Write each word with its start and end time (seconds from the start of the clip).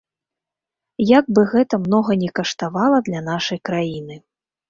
Як 1.19 1.25
бы 1.39 1.43
гэта 1.51 1.75
многа 1.85 2.17
ні 2.23 2.29
каштавала 2.39 2.97
для 3.09 3.21
нашай 3.29 3.59
краіны. 3.69 4.15